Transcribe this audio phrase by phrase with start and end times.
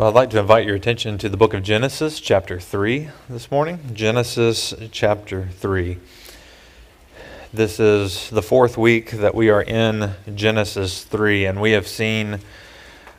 [0.00, 3.50] Well, I'd like to invite your attention to the book of Genesis, chapter 3, this
[3.50, 3.80] morning.
[3.92, 5.98] Genesis, chapter 3.
[7.52, 12.38] This is the fourth week that we are in Genesis 3, and we have seen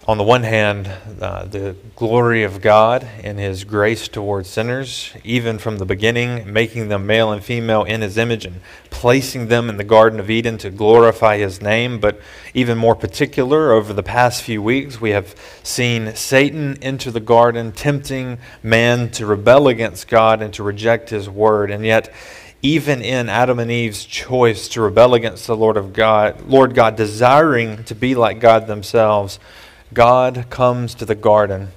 [0.08, 0.92] on the one hand,
[1.22, 6.90] uh, the glory of God and His grace towards sinners, even from the beginning, making
[6.90, 10.58] them male and female in His image and placing them in the Garden of Eden
[10.58, 12.00] to glorify His name.
[12.00, 12.20] But
[12.56, 17.72] even more particular, over the past few weeks, we have seen Satan enter the garden,
[17.72, 21.70] tempting man to rebel against God and to reject His word.
[21.70, 22.12] And yet,
[22.64, 26.96] even in Adam and Eve's choice to rebel against the Lord of God, Lord God,
[26.96, 29.40] desiring to be like God themselves,
[29.94, 31.70] God comes to the garden.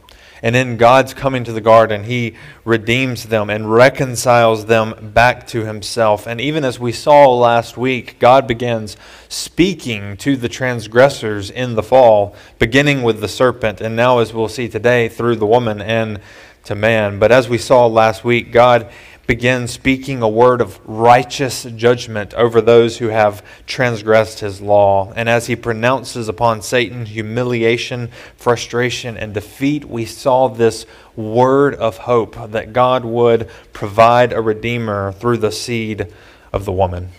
[0.43, 2.35] And in God's coming to the garden, He
[2.67, 6.27] redeems them and reconciles them back to Himself.
[6.27, 8.99] And even as we saw last week, God begins
[9.31, 14.49] speaking to the transgressors in the fall, beginning with the serpent, and now, as we'll
[14.49, 16.21] see today, through the woman and
[16.65, 17.19] to man.
[17.19, 18.91] But as we saw last week, God
[19.27, 25.13] begins speaking a word of righteous judgment over those who have transgressed his law.
[25.17, 30.87] And as he pronounces upon Satan humiliation, frustration, and defeat, we saw this
[31.17, 36.13] word of hope that God would provide a redeemer through the seed
[36.53, 37.11] of the woman.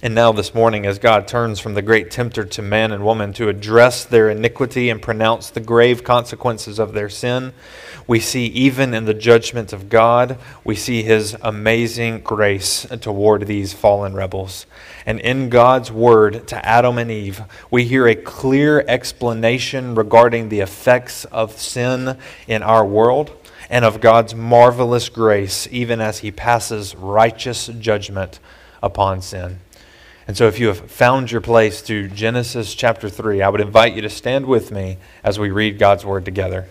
[0.00, 3.32] And now, this morning, as God turns from the great tempter to man and woman
[3.32, 7.52] to address their iniquity and pronounce the grave consequences of their sin,
[8.06, 13.72] we see even in the judgment of God, we see his amazing grace toward these
[13.72, 14.66] fallen rebels.
[15.04, 20.60] And in God's word to Adam and Eve, we hear a clear explanation regarding the
[20.60, 23.32] effects of sin in our world
[23.68, 28.38] and of God's marvelous grace, even as he passes righteous judgment
[28.80, 29.58] upon sin.
[30.28, 33.94] And so, if you have found your place to Genesis chapter 3, I would invite
[33.94, 36.68] you to stand with me as we read God's word together.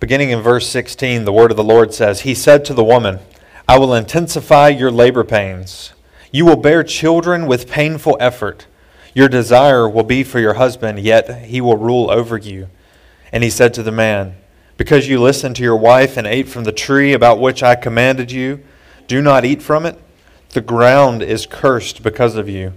[0.00, 3.20] Beginning in verse 16, the word of the Lord says, He said to the woman,
[3.68, 5.92] I will intensify your labor pains.
[6.32, 8.66] You will bear children with painful effort.
[9.14, 12.68] Your desire will be for your husband, yet he will rule over you.
[13.30, 14.34] And he said to the man,
[14.76, 18.30] because you listened to your wife and ate from the tree about which I commanded
[18.30, 18.60] you,
[19.06, 19.98] do not eat from it.
[20.50, 22.72] The ground is cursed because of you.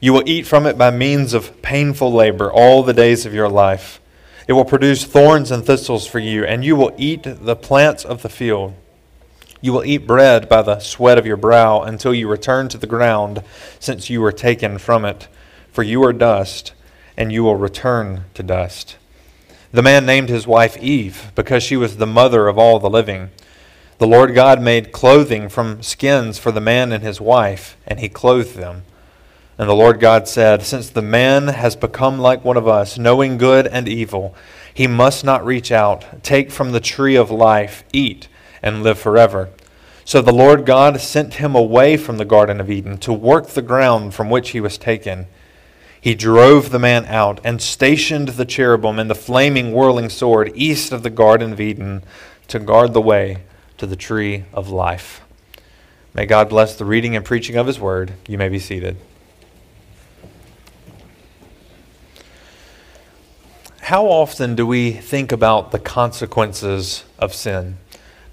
[0.00, 3.48] You will eat from it by means of painful labor all the days of your
[3.48, 4.00] life.
[4.46, 8.22] It will produce thorns and thistles for you, and you will eat the plants of
[8.22, 8.74] the field.
[9.62, 12.86] You will eat bread by the sweat of your brow until you return to the
[12.86, 13.42] ground,
[13.80, 15.28] since you were taken from it.
[15.72, 16.74] For you are dust,
[17.16, 18.98] and you will return to dust.
[19.74, 23.30] The man named his wife Eve because she was the mother of all the living.
[23.98, 28.08] The Lord God made clothing from skins for the man and his wife, and he
[28.08, 28.84] clothed them.
[29.58, 33.36] And the Lord God said, Since the man has become like one of us, knowing
[33.36, 34.36] good and evil,
[34.72, 38.28] he must not reach out, take from the tree of life, eat,
[38.62, 39.50] and live forever.
[40.04, 43.60] So the Lord God sent him away from the Garden of Eden to work the
[43.60, 45.26] ground from which he was taken.
[46.04, 50.92] He drove the man out and stationed the cherubim and the flaming whirling sword east
[50.92, 52.02] of the Garden of Eden
[52.48, 53.38] to guard the way
[53.78, 55.22] to the tree of life.
[56.12, 58.12] May God bless the reading and preaching of his word.
[58.28, 58.98] You may be seated.
[63.80, 67.78] How often do we think about the consequences of sin?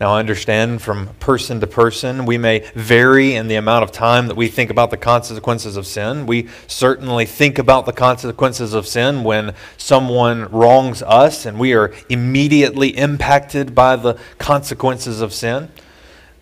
[0.01, 4.29] Now, I understand from person to person, we may vary in the amount of time
[4.29, 6.25] that we think about the consequences of sin.
[6.25, 11.93] We certainly think about the consequences of sin when someone wrongs us and we are
[12.09, 15.69] immediately impacted by the consequences of sin.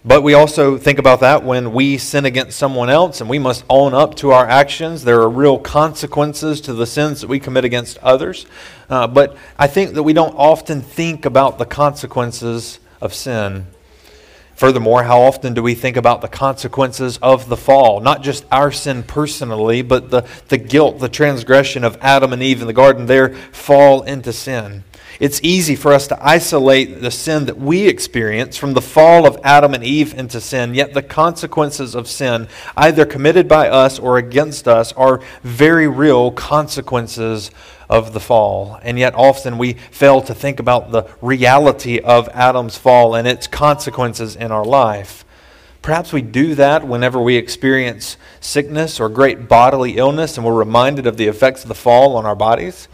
[0.05, 3.65] But we also think about that when we sin against someone else and we must
[3.69, 5.03] own up to our actions.
[5.03, 8.45] There are real consequences to the sins that we commit against others.
[8.89, 13.68] Uh, but I think that we don't often think about the consequences of sin.
[14.60, 18.01] Furthermore, how often do we think about the consequences of the fall?
[18.01, 22.60] Not just our sin personally, but the, the guilt, the transgression of Adam and Eve
[22.60, 24.84] in the garden, their fall into sin.
[25.18, 29.40] It's easy for us to isolate the sin that we experience from the fall of
[29.46, 34.18] Adam and Eve into sin, yet the consequences of sin, either committed by us or
[34.18, 37.51] against us, are very real consequences
[37.89, 38.80] of the fall.
[38.83, 43.47] And yet, often we fail to think about the reality of Adam's fall and its
[43.47, 45.25] consequences in our life.
[45.81, 51.07] Perhaps we do that whenever we experience sickness or great bodily illness and we're reminded
[51.07, 52.88] of the effects of the fall on our bodies.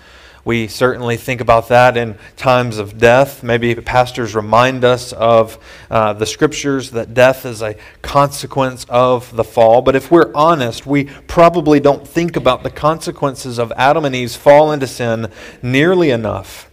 [0.45, 3.41] We certainly think about that in times of death.
[3.41, 5.57] Maybe pastors remind us of
[5.89, 9.81] uh, the scriptures that death is a consequence of the fall.
[9.81, 14.35] But if we're honest, we probably don't think about the consequences of Adam and Eve's
[14.35, 15.31] fall into sin
[15.63, 16.69] nearly enough,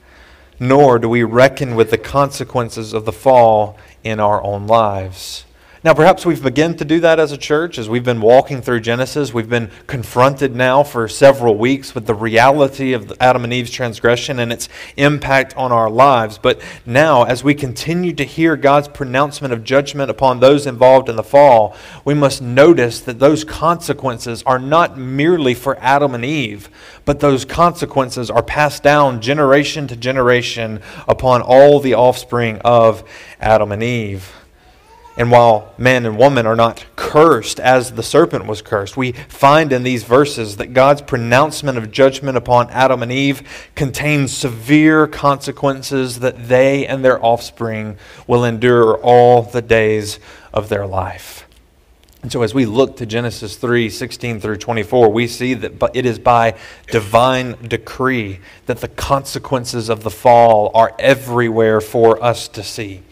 [0.60, 5.46] nor do we reckon with the consequences of the fall in our own lives.
[5.84, 8.82] Now, perhaps we've begun to do that as a church as we've been walking through
[8.82, 9.34] Genesis.
[9.34, 14.38] We've been confronted now for several weeks with the reality of Adam and Eve's transgression
[14.38, 16.38] and its impact on our lives.
[16.38, 21.16] But now, as we continue to hear God's pronouncement of judgment upon those involved in
[21.16, 21.74] the fall,
[22.04, 26.70] we must notice that those consequences are not merely for Adam and Eve,
[27.04, 33.02] but those consequences are passed down generation to generation upon all the offspring of
[33.40, 34.41] Adam and Eve.
[35.16, 39.70] And while man and woman are not cursed as the serpent was cursed, we find
[39.72, 46.20] in these verses that God's pronouncement of judgment upon Adam and Eve contains severe consequences
[46.20, 50.18] that they and their offspring will endure all the days
[50.52, 51.46] of their life.
[52.22, 56.06] And so, as we look to Genesis 3 16 through 24, we see that it
[56.06, 56.56] is by
[56.86, 63.02] divine decree that the consequences of the fall are everywhere for us to see.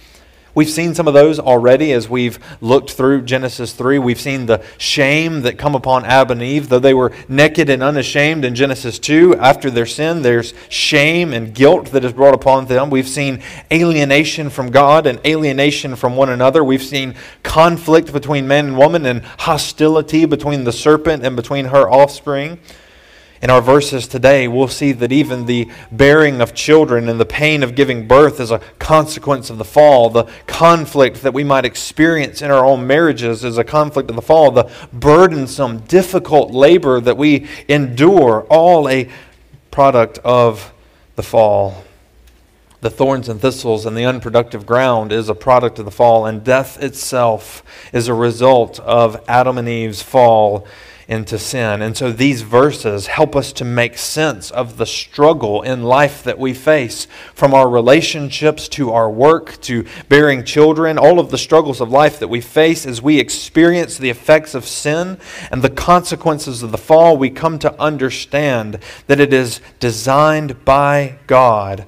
[0.55, 3.99] We've seen some of those already as we've looked through Genesis 3.
[3.99, 6.69] We've seen the shame that come upon Adam and Eve.
[6.69, 11.55] Though they were naked and unashamed in Genesis 2, after their sin, there's shame and
[11.55, 12.91] guilt that is brought upon them.
[12.91, 13.43] We've seen
[13.73, 16.64] alienation from God and alienation from one another.
[16.64, 21.88] We've seen conflict between man and woman and hostility between the serpent and between her
[21.88, 22.58] offspring.
[23.43, 27.63] In our verses today, we'll see that even the bearing of children and the pain
[27.63, 30.11] of giving birth is a consequence of the fall.
[30.11, 34.23] The conflict that we might experience in our own marriages is a conflict of the
[34.23, 34.51] fall.
[34.51, 39.09] The burdensome, difficult labor that we endure, all a
[39.71, 40.75] product of
[41.17, 41.85] the fall.
[42.83, 46.45] The thorns and thistles and the unproductive ground is a product of the fall, and
[46.45, 47.63] death itself
[47.95, 50.67] is a result of Adam and Eve's fall
[51.11, 51.83] into sin.
[51.83, 56.39] And so these verses help us to make sense of the struggle in life that
[56.39, 61.81] we face from our relationships to our work to bearing children, all of the struggles
[61.81, 65.19] of life that we face as we experience the effects of sin
[65.51, 67.17] and the consequences of the fall.
[67.17, 68.79] We come to understand
[69.09, 71.87] that it is designed by God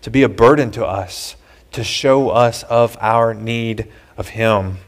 [0.00, 1.36] to be a burden to us,
[1.72, 4.78] to show us of our need of Him.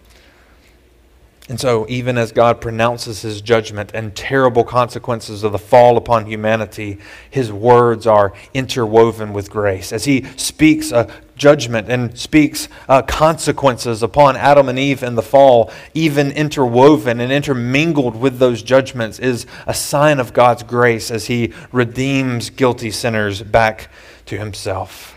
[1.46, 6.25] And so, even as God pronounces his judgment and terrible consequences of the fall upon
[6.25, 6.96] humanity,
[7.29, 9.93] his words are interwoven with grace.
[9.93, 11.06] As he speaks a
[11.37, 17.31] judgment and speaks uh, consequences upon Adam and Eve in the fall, even interwoven and
[17.31, 23.43] intermingled with those judgments, is a sign of God's grace as he redeems guilty sinners
[23.43, 23.91] back
[24.25, 25.13] to himself.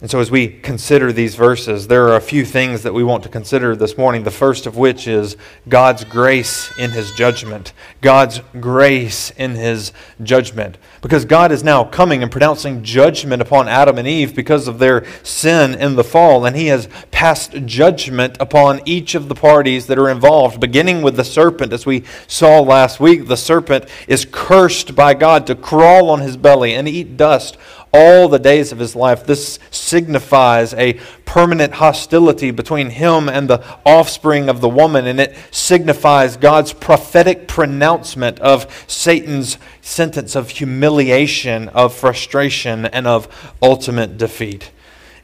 [0.00, 3.24] And so, as we consider these verses, there are a few things that we want
[3.24, 4.22] to consider this morning.
[4.22, 5.36] The first of which is
[5.68, 7.72] God's grace in His judgment.
[8.00, 9.90] God's grace in His
[10.22, 10.78] judgment.
[11.02, 15.04] Because God is now coming and pronouncing judgment upon Adam and Eve because of their
[15.24, 16.46] sin in the fall.
[16.46, 21.16] And He has passed judgment upon each of the parties that are involved, beginning with
[21.16, 21.72] the serpent.
[21.72, 26.36] As we saw last week, the serpent is cursed by God to crawl on his
[26.36, 27.56] belly and eat dust
[27.92, 29.24] all the days of his life.
[29.24, 35.36] This signifies a permanent hostility between him and the offspring of the woman, and it
[35.50, 44.70] signifies God's prophetic pronouncement of Satan's sentence of humiliation, of frustration, and of ultimate defeat.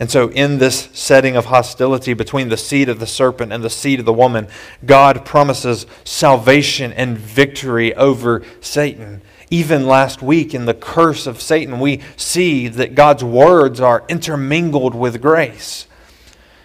[0.00, 3.70] And so, in this setting of hostility between the seed of the serpent and the
[3.70, 4.48] seed of the woman,
[4.84, 9.22] God promises salvation and victory over Satan.
[9.50, 14.94] Even last week in the curse of Satan, we see that God's words are intermingled
[14.94, 15.86] with grace.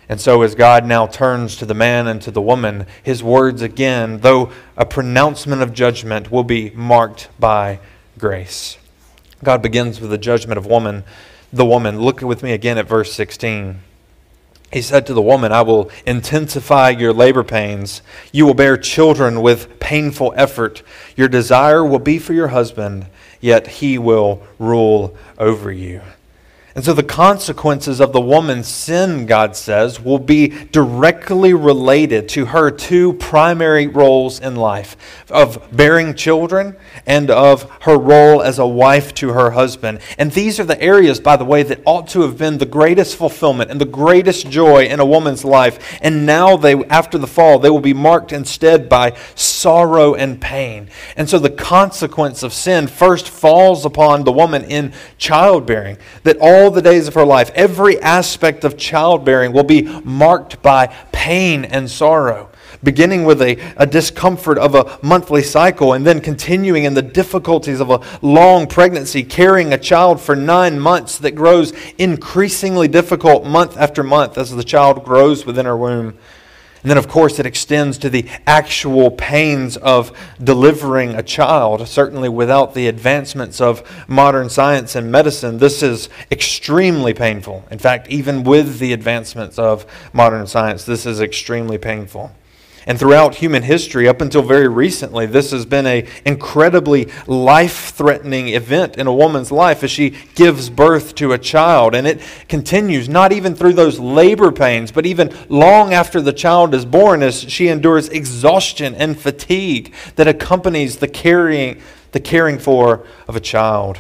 [0.08, 3.62] And so, as God now turns to the man and to the woman, his words
[3.62, 7.80] again, though a pronouncement of judgment, will be marked by
[8.18, 8.78] grace.
[9.44, 11.04] God begins with the judgment of woman,
[11.54, 12.00] the woman.
[12.00, 13.82] Look with me again at verse 16.
[14.72, 18.02] He said to the woman, I will intensify your labor pains.
[18.32, 20.84] You will bear children with painful effort.
[21.16, 23.08] Your desire will be for your husband,
[23.42, 26.02] yet he will rule over you.
[26.80, 32.46] And so the consequences of the woman's sin, God says, will be directly related to
[32.46, 34.96] her two primary roles in life
[35.30, 40.00] of bearing children and of her role as a wife to her husband.
[40.18, 43.18] And these are the areas, by the way, that ought to have been the greatest
[43.18, 46.00] fulfillment and the greatest joy in a woman's life.
[46.02, 50.88] And now they after the fall, they will be marked instead by sorrow and pain.
[51.18, 56.69] And so the consequence of sin first falls upon the woman in childbearing, that all
[56.72, 61.90] the days of her life, every aspect of childbearing will be marked by pain and
[61.90, 62.50] sorrow
[62.84, 67.80] beginning with a, a discomfort of a monthly cycle and then continuing in the difficulties
[67.80, 73.78] of a long pregnancy, carrying a child for nine months that grows increasingly difficult month
[73.78, 76.18] after month as the child grows within her womb.
[76.82, 81.86] And then, of course, it extends to the actual pains of delivering a child.
[81.88, 87.66] Certainly, without the advancements of modern science and medicine, this is extremely painful.
[87.70, 92.32] In fact, even with the advancements of modern science, this is extremely painful.
[92.86, 98.50] And throughout human history, up until very recently, this has been an incredibly life threatening
[98.50, 101.94] event in a woman's life as she gives birth to a child.
[101.94, 106.74] And it continues, not even through those labor pains, but even long after the child
[106.74, 111.82] is born, as she endures exhaustion and fatigue that accompanies the carrying,
[112.12, 114.00] the caring for of a child.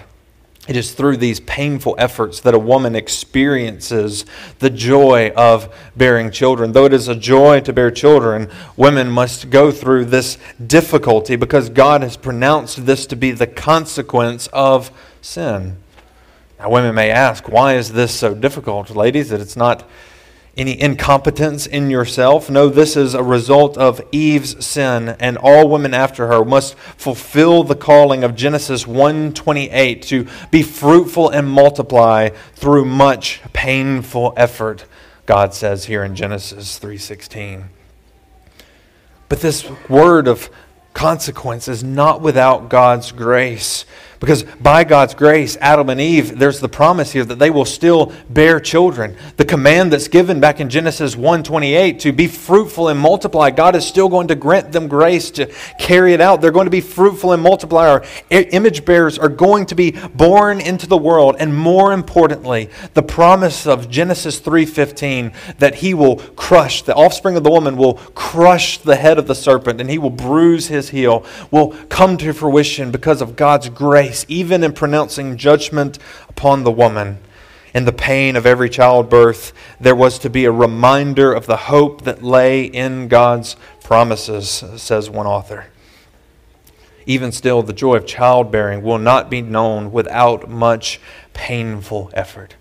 [0.69, 4.23] It is through these painful efforts that a woman experiences
[4.59, 6.73] the joy of bearing children.
[6.73, 11.69] Though it is a joy to bear children, women must go through this difficulty because
[11.69, 14.91] God has pronounced this to be the consequence of
[15.23, 15.77] sin.
[16.59, 19.29] Now, women may ask, why is this so difficult, ladies?
[19.29, 19.89] That it's not
[20.59, 22.49] any incompetence in yourself.
[22.49, 27.63] No, this is a result of Eve's sin, and all women after her must fulfill
[27.63, 34.85] the calling of Genesis 1:28 to be fruitful and multiply through much painful effort.
[35.25, 37.69] God says here in Genesis 3:16.
[39.29, 40.49] But this word of
[40.93, 43.85] consequence is not without God's grace.
[44.19, 48.11] Because by God's grace, Adam and Eve, there's the promise here that they will still
[48.29, 49.15] bear children.
[49.37, 53.85] The command that's given back in Genesis 1:28 to be fruitful and multiply, God is
[53.85, 55.45] still going to grant them grace to
[55.79, 56.41] carry it out.
[56.41, 57.87] They're going to be fruitful and multiply.
[57.87, 63.03] Our image bearers are going to be born into the world, and more importantly, the
[63.03, 68.79] promise of Genesis 3:15 that he will crush the offspring of the woman will crush
[68.79, 72.91] the head of the serpent and he will bruise his heel will come to fruition
[72.91, 77.19] because of God's grace grace, even in pronouncing judgment upon the woman.
[77.75, 82.03] In the pain of every childbirth, there was to be a reminder of the hope
[82.05, 85.67] that lay in God's promises, says one author.
[87.05, 90.99] Even still, the joy of childbearing will not be known without much
[91.33, 92.55] painful effort.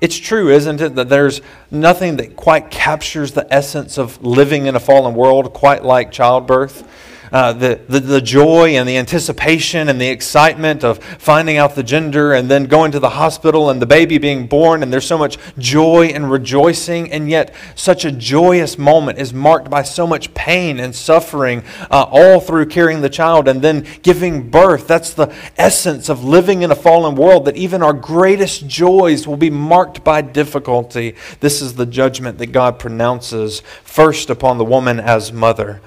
[0.00, 1.40] It's true, isn't it, that there's
[1.72, 6.86] nothing that quite captures the essence of living in a fallen world quite like childbirth?
[7.34, 11.82] Uh, the, the, the joy and the anticipation and the excitement of finding out the
[11.82, 14.84] gender and then going to the hospital and the baby being born.
[14.84, 17.10] And there's so much joy and rejoicing.
[17.10, 22.06] And yet, such a joyous moment is marked by so much pain and suffering uh,
[22.08, 24.86] all through carrying the child and then giving birth.
[24.86, 29.36] That's the essence of living in a fallen world, that even our greatest joys will
[29.36, 31.16] be marked by difficulty.
[31.40, 35.80] This is the judgment that God pronounces first upon the woman as mother.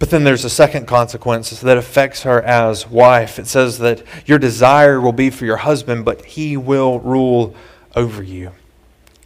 [0.00, 3.38] But then there's a second consequence that affects her as wife.
[3.38, 7.54] It says that your desire will be for your husband, but he will rule
[7.94, 8.52] over you.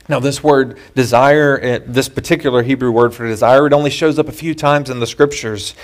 [0.08, 4.32] Now, this word desire, this particular Hebrew word for desire, it only shows up a
[4.32, 5.74] few times in the scriptures.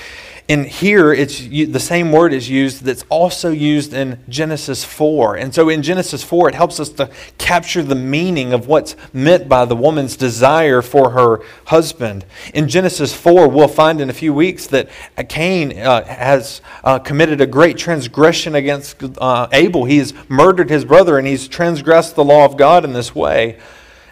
[0.51, 5.37] And here, it's the same word is used that's also used in Genesis 4.
[5.37, 9.49] And so in Genesis 4, it helps us to capture the meaning of what's meant
[9.49, 12.25] by the woman's desire for her husband.
[12.53, 14.89] In Genesis 4, we'll find in a few weeks that
[15.29, 19.85] Cain uh, has uh, committed a great transgression against uh, Abel.
[19.85, 23.61] He's murdered his brother and he's transgressed the law of God in this way.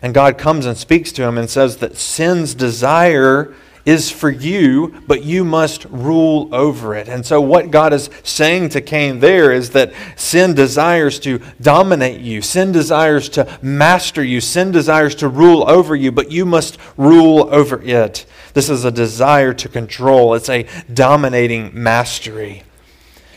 [0.02, 3.56] And God comes and speaks to him and says that sin's desire
[3.88, 7.08] is for you, but you must rule over it.
[7.08, 12.20] And so, what God is saying to Cain there is that sin desires to dominate
[12.20, 16.76] you, sin desires to master you, sin desires to rule over you, but you must
[16.98, 18.26] rule over it.
[18.52, 22.64] This is a desire to control, it's a dominating mastery.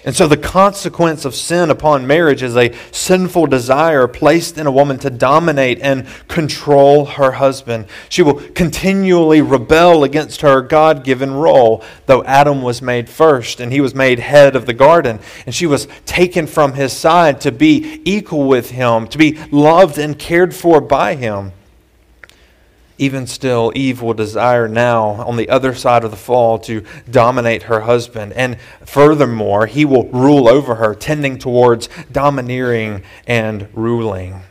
[0.03, 4.71] And so, the consequence of sin upon marriage is a sinful desire placed in a
[4.71, 7.85] woman to dominate and control her husband.
[8.09, 13.71] She will continually rebel against her God given role, though Adam was made first and
[13.71, 15.19] he was made head of the garden.
[15.45, 19.99] And she was taken from his side to be equal with him, to be loved
[19.99, 21.51] and cared for by him.
[23.01, 27.63] Even still, Eve will desire now, on the other side of the fall, to dominate
[27.63, 28.31] her husband.
[28.33, 34.43] And furthermore, he will rule over her, tending towards domineering and ruling.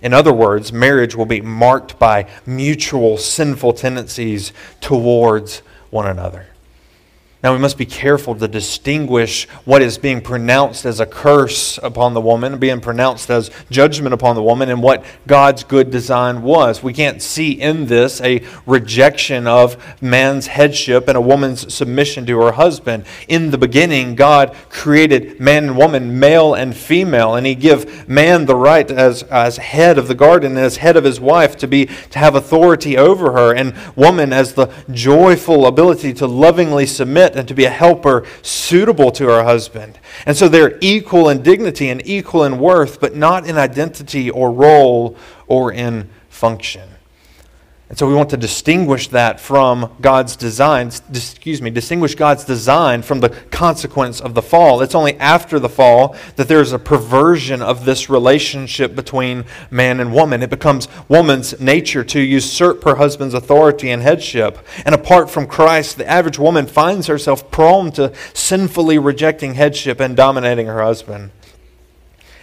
[0.00, 5.58] In other words, marriage will be marked by mutual sinful tendencies towards
[5.90, 6.51] one another.
[7.42, 12.14] Now, we must be careful to distinguish what is being pronounced as a curse upon
[12.14, 16.84] the woman, being pronounced as judgment upon the woman, and what God's good design was.
[16.84, 22.38] We can't see in this a rejection of man's headship and a woman's submission to
[22.42, 23.06] her husband.
[23.26, 28.46] In the beginning, God created man and woman, male and female, and He gave man
[28.46, 31.86] the right as, as head of the garden, as head of his wife, to, be,
[31.86, 37.48] to have authority over her, and woman as the joyful ability to lovingly submit and
[37.48, 39.98] to be a helper suitable to her husband.
[40.26, 44.52] And so they're equal in dignity and equal in worth, but not in identity or
[44.52, 46.91] role or in function.
[47.92, 53.02] And so we want to distinguish that from God's design, excuse me, distinguish God's design
[53.02, 54.80] from the consequence of the fall.
[54.80, 60.14] It's only after the fall that there's a perversion of this relationship between man and
[60.14, 60.42] woman.
[60.42, 64.66] It becomes woman's nature to usurp her husband's authority and headship.
[64.86, 70.16] And apart from Christ, the average woman finds herself prone to sinfully rejecting headship and
[70.16, 71.30] dominating her husband.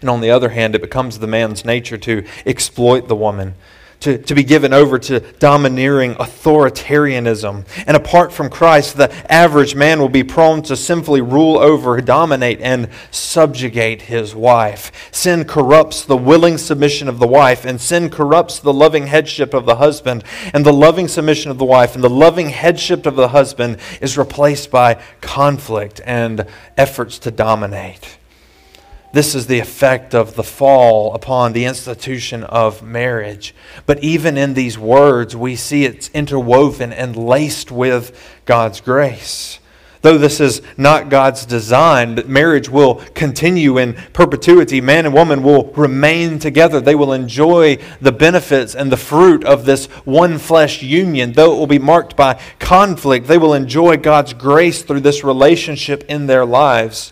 [0.02, 3.56] And on the other hand, it becomes the man's nature to exploit the woman
[4.02, 7.66] to, to be given over to domineering authoritarianism.
[7.86, 12.62] And apart from Christ, the average man will be prone to sinfully rule over, dominate,
[12.62, 14.92] and subjugate his wife.
[15.12, 19.66] Sin corrupts the willing submission of the wife, and sin corrupts the loving headship of
[19.66, 20.24] the husband.
[20.54, 24.18] And the loving submission of the wife and the loving headship of the husband is
[24.18, 26.46] replaced by conflict and
[26.78, 28.19] efforts to dominate.
[29.12, 33.56] This is the effect of the fall upon the institution of marriage.
[33.88, 39.60] But even in these words, we see it's interwoven and laced with God's grace.
[40.02, 44.80] Though this is not God's design, that marriage will continue in perpetuity.
[44.80, 46.80] Man and woman will remain together.
[46.80, 51.34] They will enjoy the benefits and the fruit of this one flesh union.
[51.34, 56.06] Though it will be marked by conflict, they will enjoy God's grace through this relationship
[56.08, 57.12] in their lives.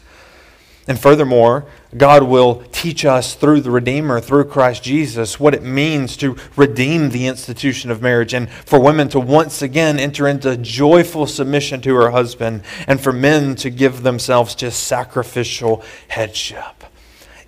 [0.87, 1.65] And furthermore,
[1.97, 7.09] God will teach us through the Redeemer, through Christ Jesus, what it means to redeem
[7.09, 11.95] the institution of marriage and for women to once again enter into joyful submission to
[11.95, 16.85] her husband and for men to give themselves to sacrificial headship.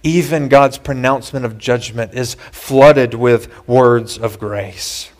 [0.03, 5.11] Even God's pronouncement of judgment is flooded with words of grace.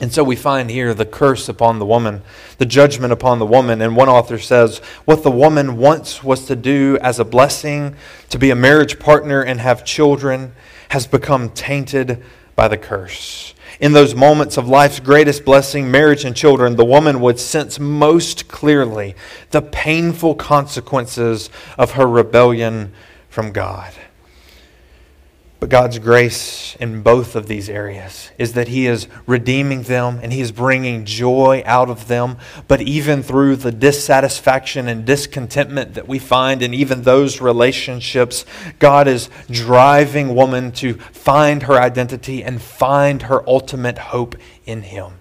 [0.00, 2.22] And so we find here the curse upon the woman,
[2.56, 3.82] the judgment upon the woman.
[3.82, 7.94] And one author says, What the woman once was to do as a blessing,
[8.30, 10.52] to be a marriage partner and have children,
[10.88, 12.22] has become tainted
[12.56, 13.54] by the curse.
[13.78, 18.48] In those moments of life's greatest blessing, marriage and children, the woman would sense most
[18.48, 19.14] clearly
[19.50, 22.92] the painful consequences of her rebellion
[23.28, 23.92] from God.
[25.60, 30.32] But God's grace in both of these areas is that He is redeeming them and
[30.32, 32.38] He is bringing joy out of them.
[32.66, 38.46] But even through the dissatisfaction and discontentment that we find in even those relationships,
[38.78, 45.19] God is driving woman to find her identity and find her ultimate hope in Him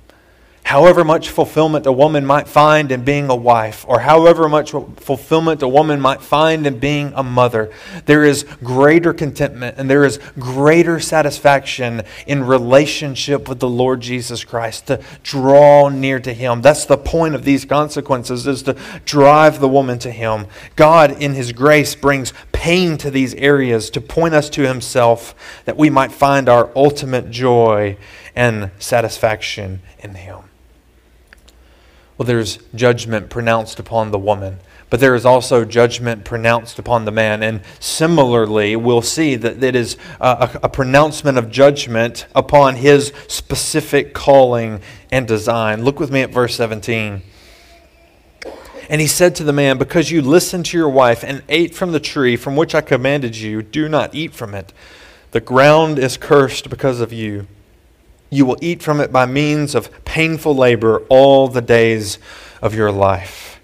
[0.69, 5.63] however much fulfillment a woman might find in being a wife, or however much fulfillment
[5.63, 7.71] a woman might find in being a mother,
[8.05, 14.43] there is greater contentment and there is greater satisfaction in relationship with the Lord Jesus
[14.43, 16.61] Christ, to draw near to Him.
[16.61, 20.45] That's the point of these consequences, is to drive the woman to Him.
[20.75, 25.33] God, in His grace, brings pain to these areas to point us to Himself
[25.65, 27.97] that we might find our ultimate joy
[28.35, 30.43] and satisfaction in Him.
[32.19, 34.57] Well, there's judgment pronounced upon the woman,
[34.89, 37.41] but there is also judgment pronounced upon the man.
[37.41, 44.13] And similarly, we'll see that it is a, a pronouncement of judgment upon his specific
[44.13, 45.85] calling and design.
[45.85, 47.21] Look with me at verse 17.
[48.89, 51.93] And he said to the man, Because you listened to your wife and ate from
[51.93, 54.73] the tree from which I commanded you, do not eat from it.
[55.31, 57.47] The ground is cursed because of you.
[58.29, 62.19] You will eat from it by means of painful labor all the days
[62.61, 63.58] of your life.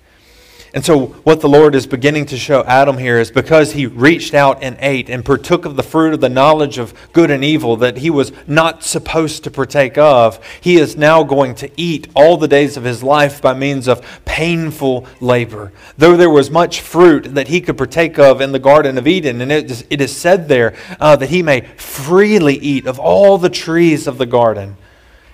[0.75, 4.33] And so, what the Lord is beginning to show Adam here is because he reached
[4.33, 7.77] out and ate and partook of the fruit of the knowledge of good and evil
[7.77, 12.35] that he was not supposed to partake of, he is now going to eat all
[12.35, 15.71] the days of his life by means of painful labor.
[15.97, 19.39] Though there was much fruit that he could partake of in the Garden of Eden,
[19.39, 23.37] and it is, it is said there uh, that he may freely eat of all
[23.37, 24.75] the trees of the garden.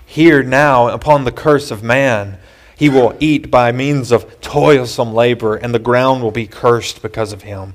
[0.06, 2.38] Here now, upon the curse of man,
[2.82, 7.32] he will eat by means of toilsome labor, and the ground will be cursed because
[7.32, 7.74] of him.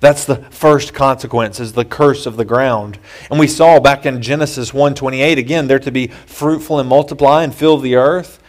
[0.00, 2.98] That's the first consequence, is the curse of the ground.
[3.30, 7.54] And we saw back in Genesis 1.28, again, they're to be fruitful and multiply and
[7.54, 8.42] fill the earth.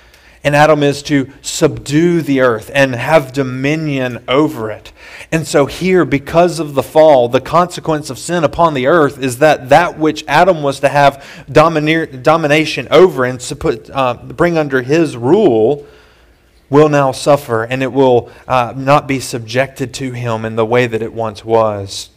[0.43, 4.91] And Adam is to subdue the earth and have dominion over it.
[5.32, 9.38] And so, here, because of the fall, the consequence of sin upon the earth is
[9.39, 14.82] that that which Adam was to have domination over and to put, uh, bring under
[14.82, 15.86] his rule
[16.69, 20.88] will now suffer and it will uh, not be subjected to him in the way
[20.88, 22.10] that it once was.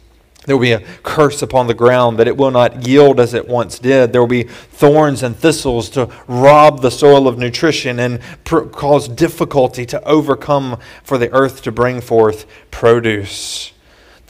[0.45, 3.47] There will be a curse upon the ground that it will not yield as it
[3.47, 4.11] once did.
[4.11, 9.07] There will be thorns and thistles to rob the soil of nutrition and pr- cause
[9.07, 13.72] difficulty to overcome for the earth to bring forth produce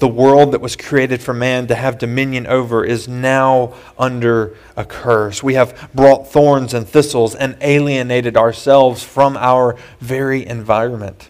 [0.04, 4.84] the world that was created for man to have dominion over is now under a
[4.84, 5.42] curse.
[5.42, 11.30] We have brought thorns and thistles and alienated ourselves from our very environment.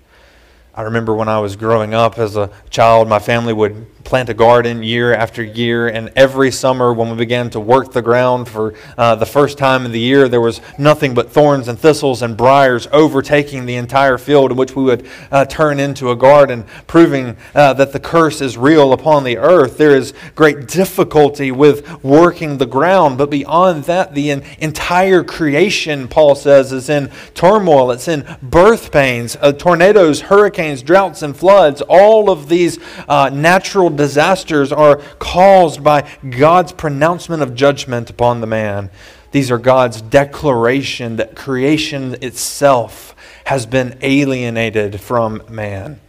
[0.74, 4.34] I remember when I was growing up as a child, my family would plant a
[4.34, 5.88] garden year after year.
[5.88, 9.86] And every summer, when we began to work the ground for uh, the first time
[9.86, 14.18] of the year, there was nothing but thorns and thistles and briars overtaking the entire
[14.18, 18.42] field, in which we would uh, turn into a garden, proving uh, that the curse
[18.42, 19.78] is real upon the earth.
[19.78, 26.36] There is great difficulty with working the ground, but beyond that, the entire creation, Paul
[26.36, 27.92] says, is in turmoil.
[27.92, 31.82] It's in birth pains, uh, tornadoes, hurricanes, droughts, and floods.
[31.82, 38.48] All of these uh, natural disasters are caused by God's pronouncement of judgment upon the
[38.48, 38.90] man.
[39.32, 46.00] These are God's declaration that creation itself has been alienated from man.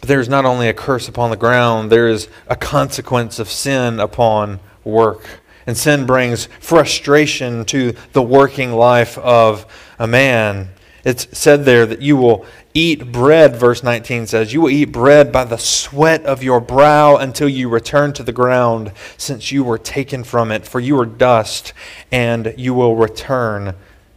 [0.00, 3.48] But there is not only a curse upon the ground, there is a consequence of
[3.48, 5.40] sin upon work.
[5.66, 9.66] And sin brings frustration to the working life of
[9.98, 10.68] a man.
[11.04, 12.46] It's said there that you will
[12.76, 17.16] eat bread, verse 19 says, You will eat bread by the sweat of your brow
[17.16, 20.66] until you return to the ground, since you were taken from it.
[20.66, 21.72] For you are dust,
[22.12, 23.74] and you will return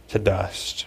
[0.08, 0.86] to dust.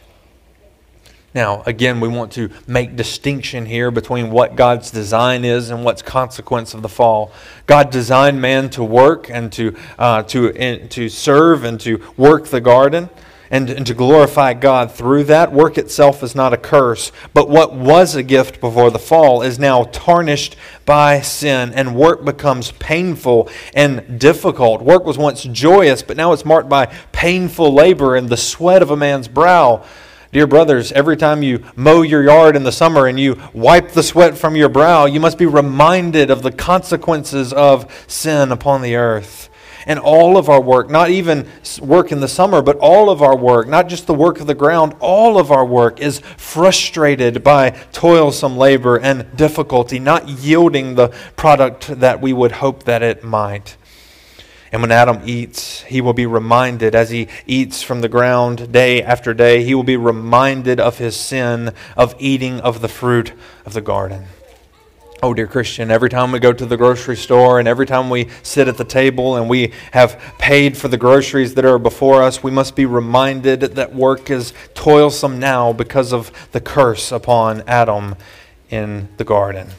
[1.34, 6.04] Now, again, we want to make distinction here between what God's design is and what's
[6.04, 7.32] consequence of the fall.
[7.66, 12.46] God designed man to work and to, uh, to, in, to serve and to work
[12.48, 13.10] the garden
[13.54, 15.54] and, and to glorify God through that.
[15.54, 19.60] Work itself is not a curse, but what was a gift before the fall is
[19.60, 20.56] now tarnished
[20.88, 24.82] by sin, and work becomes painful and difficult.
[24.82, 28.90] Work was once joyous, but now it's marked by painful labor and the sweat of
[28.90, 29.86] a man's brow.
[30.32, 34.02] Dear brothers, every time you mow your yard in the summer and you wipe the
[34.02, 38.96] sweat from your brow, you must be reminded of the consequences of sin upon the
[38.96, 39.52] earth.
[39.86, 41.48] And all of our work, not even
[41.82, 44.56] work in the summer, but all of our work, not just the work of the
[44.56, 51.10] ground, all of our work is frustrated by toilsome labor and difficulty, not yielding the
[51.36, 53.78] product that we would hope that it might.
[54.72, 59.04] And when Adam eats, he will be reminded, as he eats from the ground day
[59.04, 63.34] after day, he will be reminded of his sin of eating of the fruit
[63.68, 64.26] of the garden.
[65.24, 68.28] Oh, dear Christian, every time we go to the grocery store and every time we
[68.42, 72.44] sit at the table and we have paid for the groceries that are before us,
[72.44, 78.16] we must be reminded that work is toilsome now because of the curse upon Adam
[78.70, 79.70] in the garden.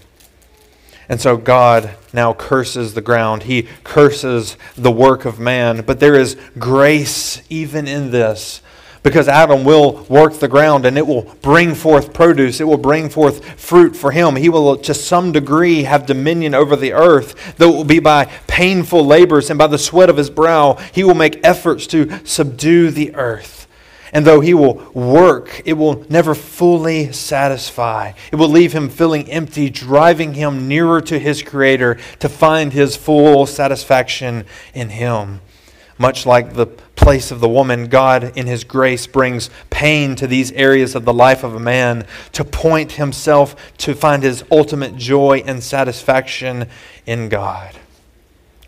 [1.11, 3.43] And so God now curses the ground.
[3.43, 5.83] He curses the work of man.
[5.83, 8.63] But there is grace even in this
[9.05, 12.59] because Adam will work the ground and it will bring forth produce.
[12.59, 14.35] It will bring forth fruit for him.
[14.35, 18.25] He will, to some degree, have dominion over the earth, though it will be by
[18.49, 20.75] painful labors and by the sweat of his brow.
[20.93, 23.69] He will make efforts to subdue the earth.
[24.11, 28.13] And though he will work, it will never fully satisfy.
[28.33, 32.97] It will leave him feeling empty, driving him nearer to his Creator to find his
[32.97, 35.41] full satisfaction in him.
[35.99, 40.53] Much like the place of the woman, God, in His grace, brings pain to these
[40.53, 45.43] areas of the life of a man to point himself to find his ultimate joy
[45.47, 46.69] and satisfaction
[47.07, 47.77] in God.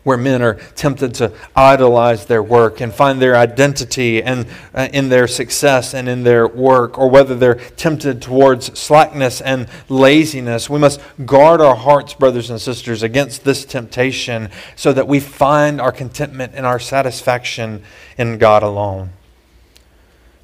[0.06, 5.08] Where men are tempted to idolize their work and find their identity and uh, in
[5.08, 10.70] their success and in their work or whether they're tempted towards slackness and laziness.
[10.70, 15.80] We must guard our hearts brothers and sisters against this temptation so that we find
[15.80, 17.82] our contentment and our satisfaction
[18.16, 19.10] in God alone.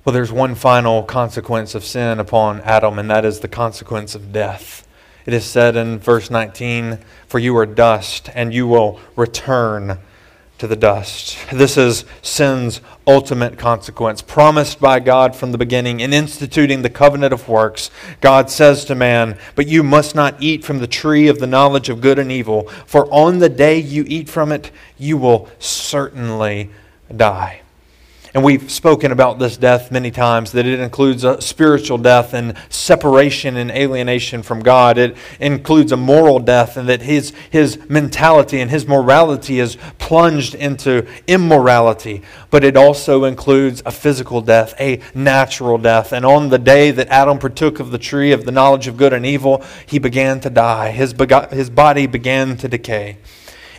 [0.04, 4.32] Well there's one final consequence of sin upon Adam and that is the consequence of
[4.32, 4.88] death
[5.26, 9.98] it is said in verse 19, For you are dust, and you will return
[10.58, 11.36] to the dust.
[11.52, 17.32] This is sin's ultimate consequence, promised by God from the beginning in instituting the covenant
[17.32, 17.90] of works.
[18.20, 21.88] God says to man, But you must not eat from the tree of the knowledge
[21.88, 26.70] of good and evil, for on the day you eat from it, you will certainly
[27.14, 27.61] die.
[28.34, 32.56] And we've spoken about this death many times that it includes a spiritual death and
[32.70, 34.96] separation and alienation from God.
[34.96, 40.54] It includes a moral death and that his, his mentality and his morality is plunged
[40.54, 42.22] into immorality.
[42.48, 46.14] But it also includes a physical death, a natural death.
[46.14, 49.12] And on the day that Adam partook of the tree of the knowledge of good
[49.12, 50.90] and evil, he began to die.
[50.90, 51.14] His,
[51.50, 53.18] his body began to decay.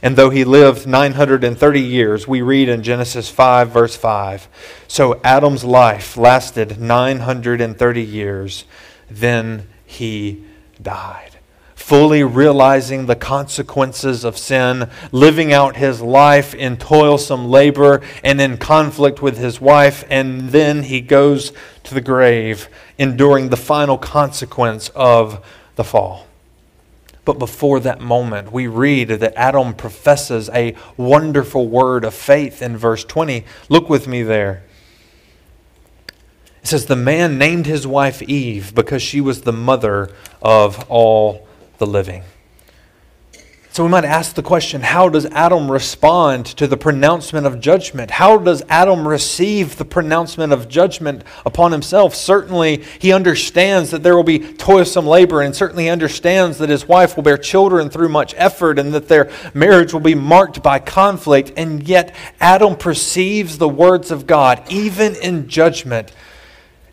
[0.04, 4.50] And though he lived 930 years, we read in Genesis 5, verse 5
[4.89, 8.66] So Adam's life lasted 930 years,
[9.10, 10.44] then he
[10.82, 11.30] died.
[11.76, 18.58] Fully realizing the consequences of sin, living out his life in toilsome labor and in
[18.58, 24.89] conflict with his wife, and then he goes to the grave, enduring the final consequence
[24.96, 26.28] of the fall.
[27.26, 32.76] But before that moment, we read that Adam professes a wonderful word of faith in
[32.76, 33.46] verse 20.
[33.70, 34.64] Look with me there.
[36.62, 41.48] It says, The man named his wife Eve because she was the mother of all
[41.78, 42.24] the living.
[43.74, 48.12] So we might ask the question how does Adam respond to the pronouncement of judgment?
[48.12, 52.14] How does Adam receive the pronouncement of judgment upon himself?
[52.14, 57.16] Certainly, he understands that there will be toilsome labor, and certainly understands that his wife
[57.16, 61.52] will bear children through much effort and that their marriage will be marked by conflict.
[61.58, 66.12] And yet, Adam perceives the words of God, even in judgment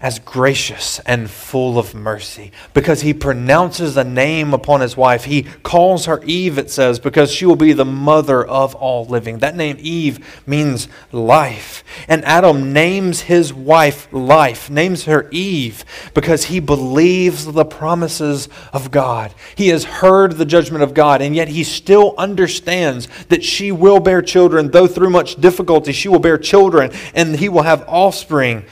[0.03, 5.25] as gracious and full of mercy because he pronounces a name upon his wife.
[5.25, 9.39] He calls her Eve, it says, because she will be the mother of all living.
[9.39, 11.85] That name, Eve, means life.
[12.09, 15.85] And Adam names his wife life, names her Eve,
[16.15, 19.35] because he believes the promises of God.
[19.55, 24.01] He has heard the judgment of God, and yet he still understands that she will
[24.01, 28.65] bear children, though through much difficulty, she will bear children, and he will have offspring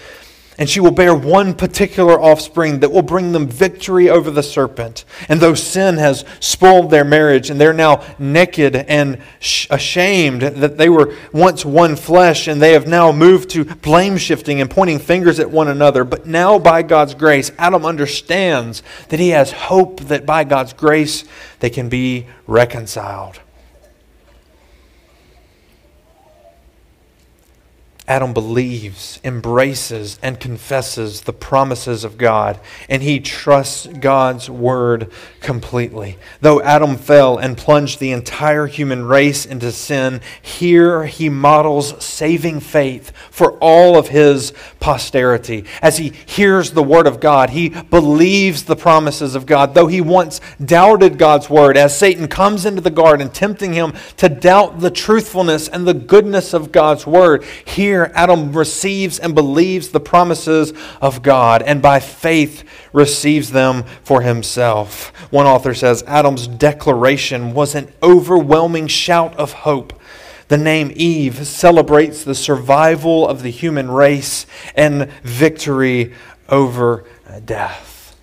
[0.58, 5.04] and she will bear one particular offspring that will bring them victory over the serpent.
[5.28, 9.22] And though sin has spoiled their marriage and they're now naked and
[9.70, 14.60] ashamed that they were once one flesh and they have now moved to blame shifting
[14.60, 19.28] and pointing fingers at one another, but now by God's grace, Adam understands that he
[19.30, 21.24] has hope that by God's grace
[21.60, 23.40] they can be reconciled.
[28.08, 36.16] Adam believes, embraces, and confesses the promises of God, and he trusts God's word completely.
[36.40, 42.60] Though Adam fell and plunged the entire human race into sin, here he models saving
[42.60, 45.66] faith for all of his posterity.
[45.82, 50.00] As he hears the word of God, he believes the promises of God, though he
[50.00, 54.90] once doubted God's word, as Satan comes into the garden, tempting him to doubt the
[54.90, 57.44] truthfulness and the goodness of God's word.
[57.66, 63.82] Here here, Adam receives and believes the promises of God and by faith receives them
[64.04, 65.08] for himself.
[65.32, 69.92] One author says Adam's declaration was an overwhelming shout of hope.
[70.46, 76.14] The name Eve celebrates the survival of the human race and victory
[76.48, 77.04] over
[77.44, 78.16] death.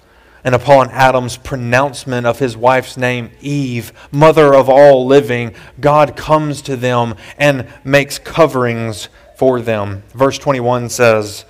[0.45, 6.61] And upon Adam's pronouncement of his wife's name, Eve, mother of all living, God comes
[6.61, 10.03] to them and makes coverings for them.
[10.13, 11.45] Verse 21 says,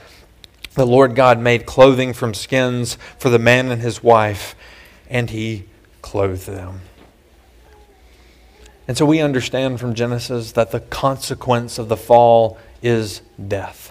[0.74, 4.56] The Lord God made clothing from skins for the man and his wife,
[5.10, 5.66] and he
[6.02, 6.82] clothed them.
[8.88, 13.85] And so we understand from Genesis that the consequence of the fall is death.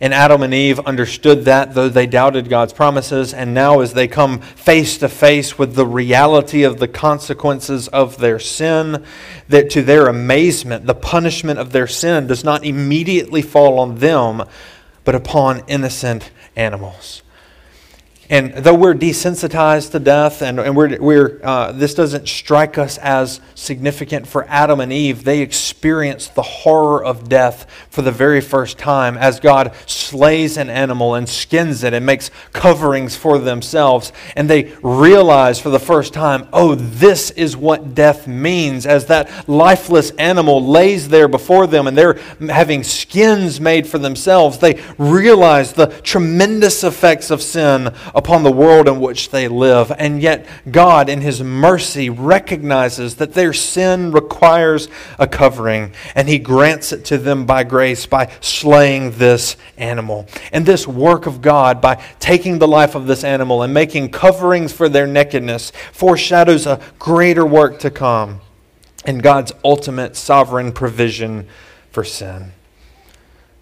[0.00, 3.32] And Adam and Eve understood that, though they doubted God's promises.
[3.32, 8.18] And now, as they come face to face with the reality of the consequences of
[8.18, 9.04] their sin,
[9.48, 14.42] that to their amazement, the punishment of their sin does not immediately fall on them,
[15.04, 17.22] but upon innocent animals.
[18.28, 22.98] And though we're desensitized to death, and, and we're, we're, uh, this doesn't strike us
[22.98, 28.40] as significant for Adam and Eve, they experienced the horror of death for the very
[28.40, 34.12] first time as God slays an animal and skins it and makes coverings for themselves.
[34.34, 39.48] And they realize for the first time, oh, this is what death means, as that
[39.48, 44.58] lifeless animal lays there before them and they're having skins made for themselves.
[44.58, 49.92] They realize the tremendous effects of sin upon the world in which they live.
[49.96, 56.38] And yet, God, in His mercy, recognizes that their sin requires a covering, and He
[56.38, 60.26] grants it to them by grace by slaying this animal.
[60.50, 64.72] And this work of God, by taking the life of this animal and making coverings
[64.72, 68.40] for their nakedness, foreshadows a greater work to come
[69.04, 71.46] and God's ultimate sovereign provision
[71.90, 72.52] for sin.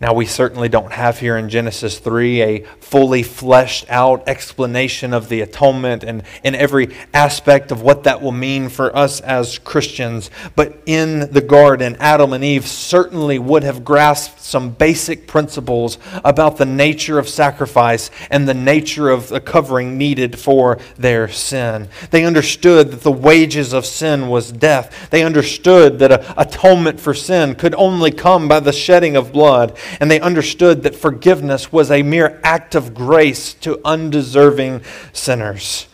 [0.04, 5.30] Now, we certainly don't have here in Genesis 3 a fully fleshed out explanation of
[5.30, 10.30] the atonement and in every aspect of what that will mean for us as Christians.
[10.56, 16.58] But in the garden, Adam and Eve certainly would have grasped some basic principles about
[16.58, 21.88] the nature of sacrifice and the nature of the covering needed for their sin.
[22.10, 25.08] They understood that the wages of sin was death.
[25.08, 30.10] They understood that atonement for sin could only come by the shedding of blood and
[30.10, 35.86] they understood that forgiveness was a mere act of grace to undeserving sinners.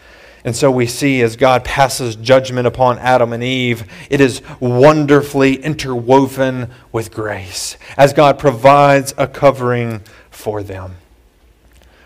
[0.44, 5.56] And so we see as God passes judgment upon Adam and Eve, it is wonderfully
[5.56, 10.96] interwoven with grace, as God provides a covering for them.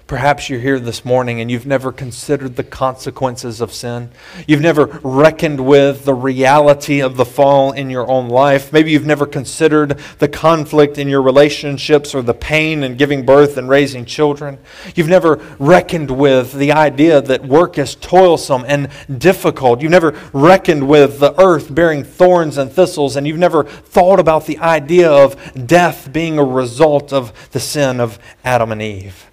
[0.07, 4.11] Perhaps you're here this morning and you've never considered the consequences of sin.
[4.47, 8.71] You've never reckoned with the reality of the fall in your own life.
[8.71, 13.57] Maybe you've never considered the conflict in your relationships or the pain in giving birth
[13.57, 14.59] and raising children.
[14.95, 19.81] You've never reckoned with the idea that work is toilsome and difficult.
[19.81, 24.45] You've never reckoned with the earth bearing thorns and thistles, and you've never thought about
[24.45, 29.31] the idea of death being a result of the sin of Adam and Eve.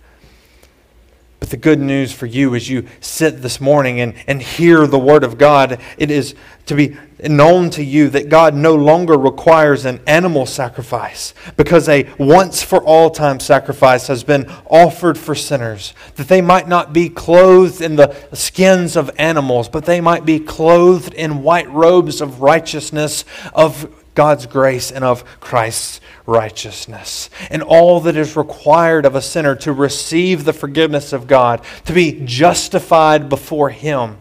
[1.42, 5.00] But the good news for you as you sit this morning and, and hear the
[5.00, 6.36] Word of God, it is
[6.68, 6.96] to be
[7.28, 12.84] known to you that God no longer requires an animal sacrifice because a once for
[12.84, 17.96] all time sacrifice has been offered for sinners, that they might not be clothed in
[17.96, 23.92] the skins of animals, but they might be clothed in white robes of righteousness, of
[24.14, 27.30] God's grace, and of Christ's righteousness.
[27.50, 31.94] And all that is required of a sinner to receive the forgiveness of God, to
[31.94, 34.18] be justified before Him,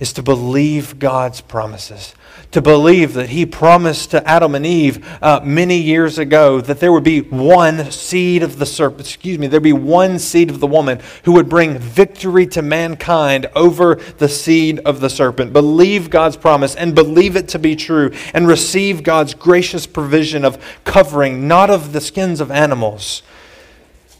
[0.00, 2.14] is to believe God's promises
[2.50, 6.92] to believe that he promised to Adam and Eve uh, many years ago that there
[6.92, 10.66] would be one seed of the serpent, excuse me, there'd be one seed of the
[10.66, 15.52] woman who would bring victory to mankind over the seed of the serpent.
[15.52, 20.58] Believe God's promise and believe it to be true and receive God's gracious provision of
[20.84, 23.22] covering, not of the skins of animals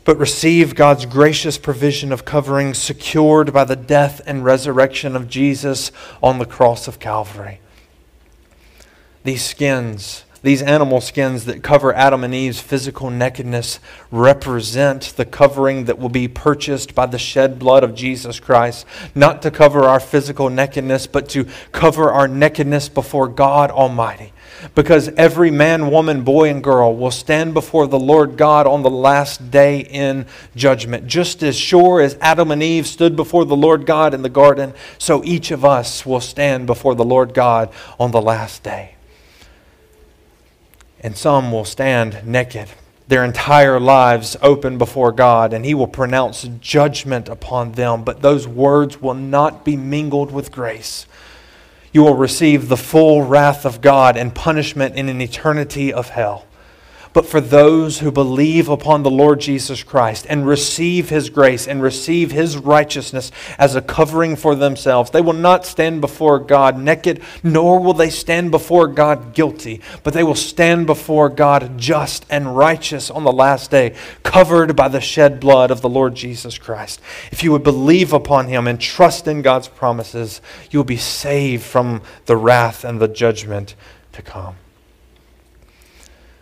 [0.05, 5.93] but receive God's gracious provision of covering secured by the death and resurrection of Jesus
[6.23, 7.61] on the cross of Calvary
[9.29, 13.79] these skins, these animal skins that cover Adam and Eve's physical nakedness,
[14.11, 19.43] represent the covering that will be purchased by the shed blood of Jesus Christ, not
[19.43, 24.33] to cover our physical nakedness, but to cover our nakedness before God Almighty.
[24.75, 28.89] Because every man, woman, boy, and girl will stand before the Lord God on the
[28.89, 30.25] last day in
[30.57, 31.07] judgment.
[31.07, 34.73] Just as sure as Adam and Eve stood before the Lord God in the garden,
[34.97, 38.95] so each of us will stand before the Lord God on the last day
[41.01, 42.69] and some will stand naked,
[43.07, 48.05] their entire lives open before God, and He will pronounce judgment upon them.
[48.05, 51.07] But those words will not be mingled with grace.
[51.93, 56.48] You will receive the full wrath of God and punishment in an eternity of hell
[57.19, 61.83] but for those who believe upon the Lord Jesus Christ and receive his grace and
[61.83, 65.11] receive his righteousness as a covering for themselves.
[65.11, 70.15] They will not stand before God naked, nor will they stand before God guilty, but
[70.15, 75.01] they will stand before God just and righteous on the last day, covered by the
[75.01, 77.01] shed blood of the Lord Jesus Christ.
[77.33, 81.65] If you would believe upon him and trust in God's promises, you will be saved
[81.65, 83.75] from the wrath and the judgment
[84.13, 84.55] to come.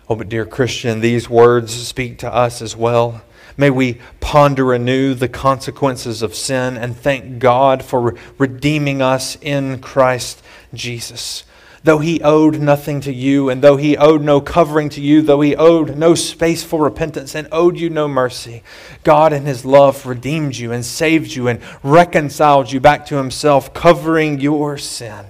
[0.09, 3.23] Oh, but dear Christian, these words speak to us as well.
[3.57, 9.81] May we ponder anew the consequences of sin and thank God for redeeming us in
[9.81, 10.43] Christ
[10.73, 11.45] Jesus.
[11.87, 15.41] though he owed nothing to you, and though he owed no covering to you, though
[15.41, 18.63] he owed no space for repentance and owed you no mercy,
[19.05, 23.73] God in his love redeemed you and saved you and reconciled you back to himself,
[23.73, 25.27] covering your sin.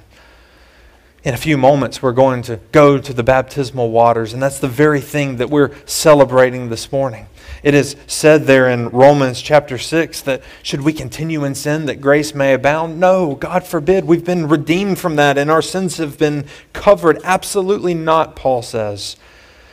[1.26, 4.68] In a few moments, we're going to go to the baptismal waters, and that's the
[4.68, 7.26] very thing that we're celebrating this morning.
[7.64, 12.00] It is said there in Romans chapter 6 that should we continue in sin that
[12.00, 13.00] grace may abound?
[13.00, 14.04] No, God forbid.
[14.04, 17.18] We've been redeemed from that and our sins have been covered.
[17.24, 19.16] Absolutely not, Paul says.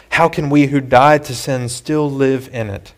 [0.09, 2.95] How can we who died to sin still live in it?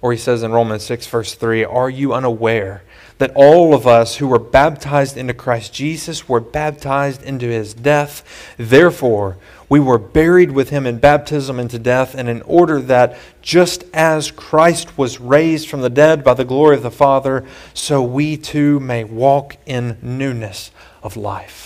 [0.00, 2.84] Or he says in Romans 6, verse 3 Are you unaware
[3.24, 8.22] that all of us who were baptized into Christ Jesus were baptized into his death?
[8.58, 13.84] Therefore, we were buried with him in baptism into death, and in order that just
[13.94, 18.36] as Christ was raised from the dead by the glory of the Father, so we
[18.36, 20.70] too may walk in newness
[21.02, 21.63] of life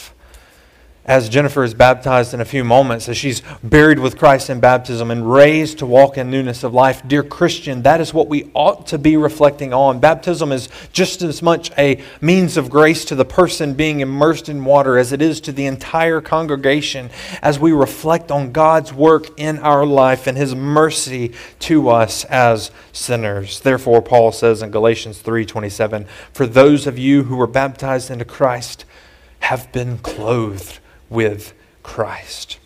[1.09, 5.11] as Jennifer is baptized in a few moments, as she's buried with Christ in baptism
[5.11, 8.87] and raised to walk in newness of life, dear Christian, that is what we ought
[8.89, 10.01] to be reflecting on.
[10.01, 14.63] Baptism is just as much a means of grace to the person being immersed in
[14.67, 17.09] water as it is to the entire congregation
[17.41, 22.71] as we reflect on God's work in our life and his mercy to us as
[22.93, 23.61] sinners.
[23.61, 26.05] Therefore, Paul says in Galatians 3:27,
[26.35, 28.85] "For those of you who were baptized into Christ
[29.41, 32.59] have been clothed with Christ.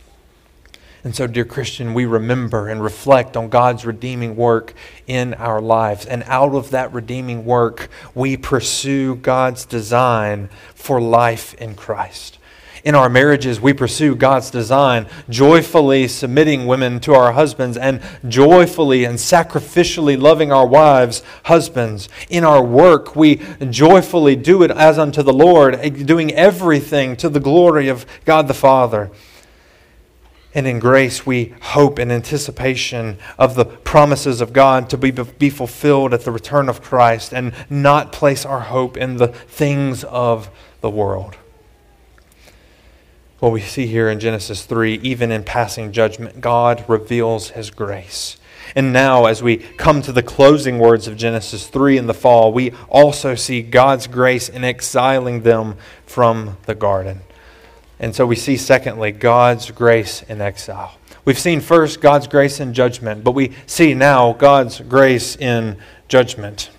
[1.04, 4.72] And so, dear Christian, we remember and reflect on God's redeeming work
[5.08, 6.06] in our lives.
[6.06, 12.38] And out of that redeeming work, we pursue God's design for life in Christ.
[12.84, 19.04] In our marriages, we pursue God's design, joyfully submitting women to our husbands and joyfully
[19.04, 22.08] and sacrificially loving our wives, husbands.
[22.28, 23.36] In our work, we
[23.70, 28.54] joyfully do it as unto the Lord, doing everything to the glory of God the
[28.54, 29.12] Father.
[30.52, 35.50] And in grace, we hope in anticipation of the promises of God to be, be
[35.50, 40.50] fulfilled at the return of Christ and not place our hope in the things of
[40.80, 41.36] the world
[43.42, 48.36] what we see here in Genesis 3, even in passing judgment, God reveals his grace.
[48.76, 52.52] And now, as we come to the closing words of Genesis 3 in the fall,
[52.52, 55.74] we also see God's grace in exiling them
[56.06, 57.22] from the garden.
[57.98, 60.96] And so we see, secondly, God's grace in exile.
[61.24, 66.70] We've seen first God's grace in judgment, but we see now God's grace in judgment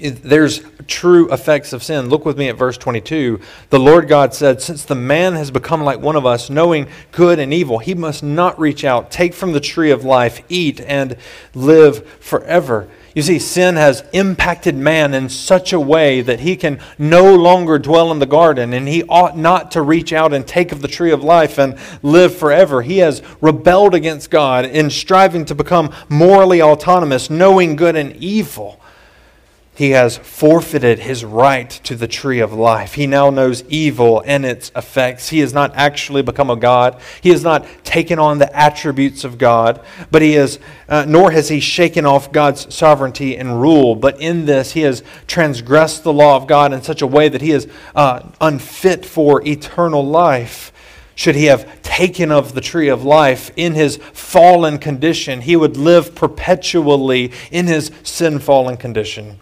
[0.00, 2.08] there's true effects of sin.
[2.08, 3.40] Look with me at verse 22.
[3.70, 7.38] The Lord God said, Since the man has become like one of us, knowing good
[7.38, 11.16] and evil, he must not reach out, take from the tree of life, eat, and
[11.54, 12.88] live forever.
[13.14, 17.78] You see, sin has impacted man in such a way that he can no longer
[17.78, 20.88] dwell in the garden, and he ought not to reach out and take of the
[20.88, 22.82] tree of life and live forever.
[22.82, 28.80] He has rebelled against God in striving to become morally autonomous, knowing good and evil.
[29.76, 32.94] He has forfeited his right to the tree of life.
[32.94, 35.30] He now knows evil and its effects.
[35.30, 37.00] He has not actually become a God.
[37.20, 41.48] He has not taken on the attributes of God, but he has, uh, nor has
[41.48, 43.96] he shaken off God's sovereignty and rule.
[43.96, 47.42] But in this, he has transgressed the law of God in such a way that
[47.42, 47.66] he is
[47.96, 50.70] uh, unfit for eternal life.
[51.16, 55.76] Should he have taken of the tree of life in his fallen condition, he would
[55.76, 59.38] live perpetually in his sin fallen condition.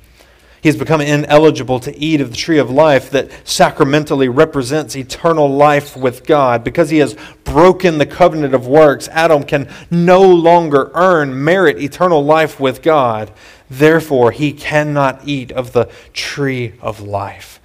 [0.62, 5.48] He has become ineligible to eat of the tree of life that sacramentally represents eternal
[5.48, 6.62] life with God.
[6.62, 12.24] Because he has broken the covenant of works, Adam can no longer earn, merit eternal
[12.24, 13.32] life with God.
[13.68, 17.60] Therefore, he cannot eat of the tree of life.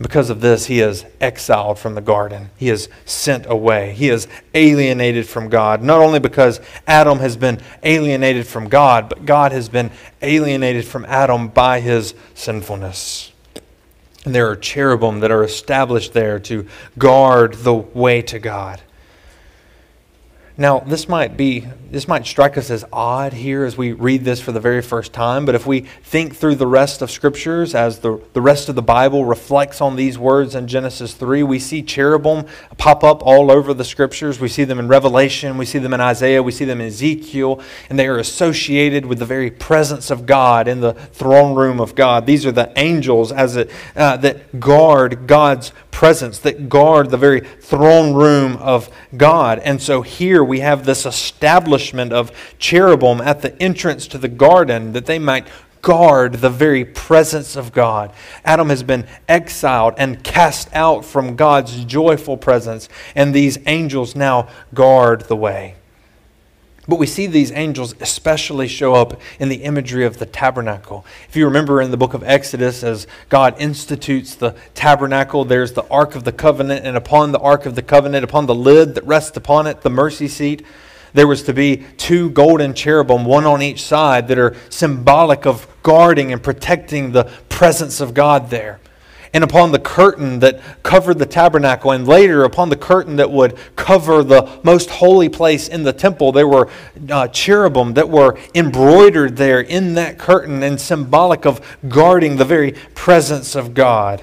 [0.00, 2.48] Because of this, he is exiled from the garden.
[2.56, 3.92] He is sent away.
[3.92, 5.82] He is alienated from God.
[5.82, 9.90] Not only because Adam has been alienated from God, but God has been
[10.22, 13.30] alienated from Adam by his sinfulness.
[14.24, 18.80] And there are cherubim that are established there to guard the way to God.
[20.60, 24.42] Now, this might be this might strike us as odd here as we read this
[24.42, 28.00] for the very first time, but if we think through the rest of scriptures as
[28.00, 31.82] the, the rest of the Bible reflects on these words in Genesis 3, we see
[31.82, 32.44] cherubim
[32.76, 34.38] pop up all over the scriptures.
[34.38, 37.60] We see them in Revelation, we see them in Isaiah, we see them in Ezekiel,
[37.88, 41.94] and they are associated with the very presence of God in the throne room of
[41.94, 42.26] God.
[42.26, 47.40] These are the angels as it, uh, that guard God's presence, that guard the very
[47.40, 49.58] throne room of God.
[49.60, 54.92] And so here we have this establishment of cherubim at the entrance to the garden
[54.92, 55.46] that they might
[55.82, 58.12] guard the very presence of God.
[58.44, 64.48] Adam has been exiled and cast out from God's joyful presence, and these angels now
[64.74, 65.76] guard the way.
[66.90, 71.06] But we see these angels especially show up in the imagery of the tabernacle.
[71.28, 75.86] If you remember in the book of Exodus, as God institutes the tabernacle, there's the
[75.86, 79.04] Ark of the Covenant, and upon the Ark of the Covenant, upon the lid that
[79.04, 80.66] rests upon it, the mercy seat,
[81.12, 85.68] there was to be two golden cherubim, one on each side, that are symbolic of
[85.84, 88.80] guarding and protecting the presence of God there
[89.32, 93.56] and upon the curtain that covered the tabernacle, and later upon the curtain that would
[93.76, 96.68] cover the most holy place in the temple, there were
[97.10, 102.72] uh, cherubim that were embroidered there in that curtain and symbolic of guarding the very
[102.94, 104.22] presence of God.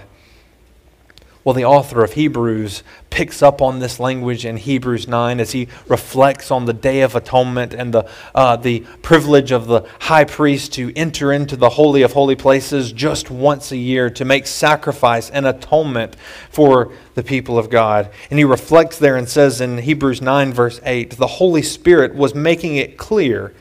[1.48, 5.70] Well, the author of Hebrews picks up on this language in Hebrews 9 as he
[5.88, 10.74] reflects on the Day of Atonement and the, uh, the privilege of the high priest
[10.74, 15.30] to enter into the Holy of Holy Places just once a year to make sacrifice
[15.30, 16.18] and atonement
[16.50, 18.12] for the people of God.
[18.30, 22.36] And he reflects there and says in Hebrews 9, verse 8, the Holy Spirit was
[22.36, 23.54] making it clear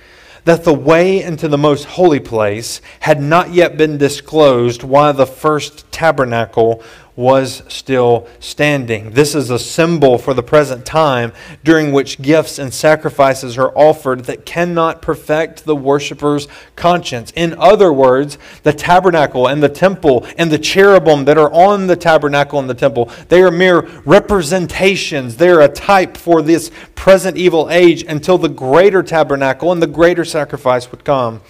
[0.46, 5.26] that the way into the most holy place had not yet been disclosed while the
[5.26, 6.82] first tabernacle
[7.16, 9.12] was still standing.
[9.12, 11.32] This is a symbol for the present time
[11.64, 16.46] during which gifts and sacrifices are offered that cannot perfect the worshiper's
[16.76, 17.32] conscience.
[17.34, 21.96] In other words, the tabernacle and the temple and the cherubim that are on the
[21.96, 25.36] tabernacle and the temple, they are mere representations.
[25.36, 29.86] They are a type for this present evil age until the greater tabernacle and the
[29.86, 31.40] greater sacrifice would come.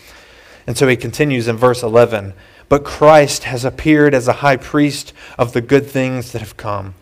[0.68, 2.34] And so he continues in verse 11
[2.68, 6.94] but Christ has appeared as a high priest of the good things that have come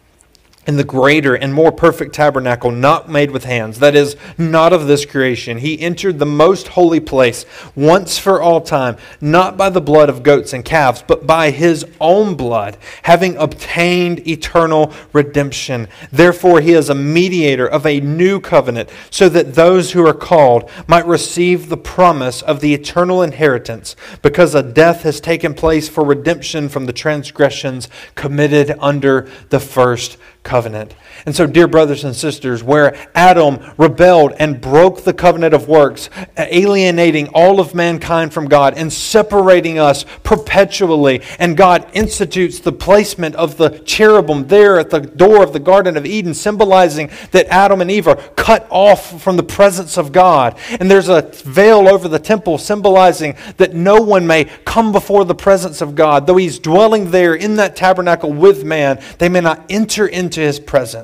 [0.67, 4.87] in the greater and more perfect tabernacle, not made with hands, that is, not of
[4.87, 5.59] this creation.
[5.59, 7.45] He entered the most holy place
[7.75, 11.85] once for all time, not by the blood of goats and calves, but by his
[12.01, 15.89] own blood, having obtained eternal redemption.
[16.11, 20.71] Therefore, he is a mediator of a new covenant, so that those who are called
[20.87, 26.05] might receive the promise of the eternal inheritance, because a death has taken place for
[26.05, 30.95] redemption from the transgressions committed under the first covenant.
[31.27, 36.11] And so, dear brothers and sisters, where Adam rebelled and broke the covenant of works,
[36.37, 43.35] alienating all of mankind from God and separating us perpetually, and God institutes the placement
[43.37, 47.81] of the cherubim there at the door of the Garden of Eden, symbolizing that Adam
[47.81, 50.59] and Eve are cut off from the presence of God.
[50.81, 55.35] And there's a veil over the temple, symbolizing that no one may come before the
[55.35, 56.27] presence of God.
[56.27, 60.61] Though He's dwelling there in that tabernacle with man, they may not enter into His
[60.61, 61.04] presence.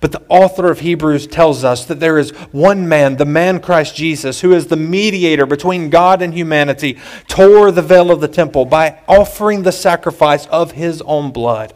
[0.00, 3.96] But the author of Hebrews tells us that there is one man, the man Christ
[3.96, 6.98] Jesus, who is the mediator between God and humanity,
[7.28, 11.74] tore the veil of the temple by offering the sacrifice of his own blood.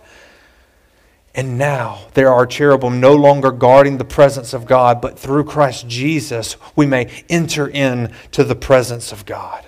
[1.35, 5.89] And now there are cherubim no longer guarding the presence of God, but through Christ
[5.89, 9.65] Jesus we may enter into the presence of God.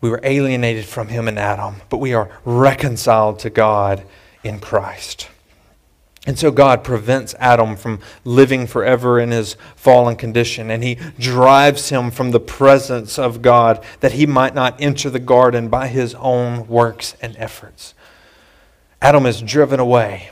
[0.00, 4.04] We were alienated from him in Adam, but we are reconciled to God
[4.42, 5.28] in Christ.
[6.24, 11.88] And so God prevents Adam from living forever in his fallen condition, and he drives
[11.88, 16.14] him from the presence of God that he might not enter the garden by his
[16.14, 17.94] own works and efforts.
[19.00, 20.30] Adam is driven away,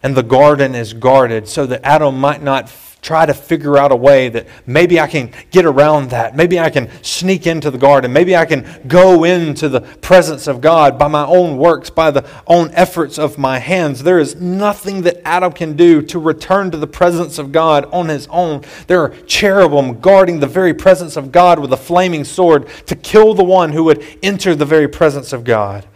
[0.00, 2.68] and the garden is guarded so that Adam might not
[3.02, 6.36] try to figure out a way that maybe I can get around that.
[6.36, 8.12] Maybe I can sneak into the garden.
[8.12, 12.24] Maybe I can go into the presence of God by my own works, by the
[12.46, 14.04] own efforts of my hands.
[14.04, 18.08] There is nothing that Adam can do to return to the presence of God on
[18.08, 18.62] his own.
[18.86, 23.34] There are cherubim guarding the very presence of God with a flaming sword to kill
[23.34, 25.86] the one who would enter the very presence of God.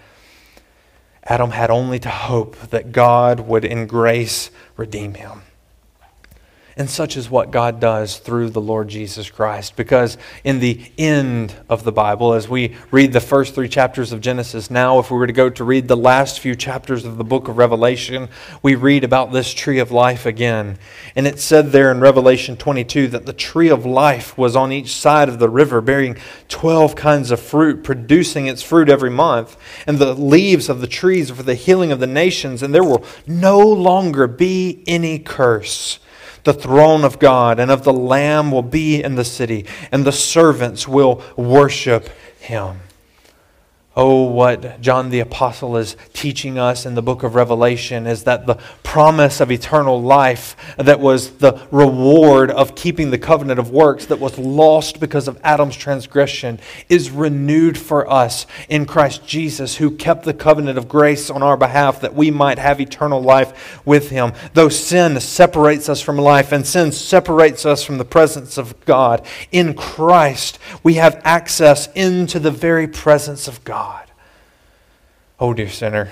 [1.22, 5.42] Adam had only to hope that God would in grace redeem him.
[6.78, 9.76] And such is what God does through the Lord Jesus Christ.
[9.76, 14.20] Because in the end of the Bible, as we read the first three chapters of
[14.20, 17.24] Genesis, now if we were to go to read the last few chapters of the
[17.24, 18.28] book of Revelation,
[18.62, 20.78] we read about this tree of life again.
[21.14, 24.94] And it said there in Revelation 22 that the tree of life was on each
[24.94, 26.18] side of the river, bearing
[26.48, 29.56] 12 kinds of fruit, producing its fruit every month.
[29.86, 32.62] And the leaves of the trees for the healing of the nations.
[32.62, 36.00] And there will no longer be any curse.
[36.46, 40.12] The throne of God and of the Lamb will be in the city, and the
[40.12, 42.82] servants will worship him.
[43.98, 48.44] Oh, what John the Apostle is teaching us in the book of Revelation is that
[48.44, 54.04] the promise of eternal life that was the reward of keeping the covenant of works
[54.06, 59.90] that was lost because of Adam's transgression is renewed for us in Christ Jesus, who
[59.90, 64.10] kept the covenant of grace on our behalf that we might have eternal life with
[64.10, 64.34] him.
[64.52, 69.24] Though sin separates us from life and sin separates us from the presence of God,
[69.52, 73.85] in Christ we have access into the very presence of God.
[75.38, 76.08] Oh, dear sinner